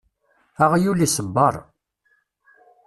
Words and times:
Aɣyul 0.63 0.99
isebber. 1.05 1.55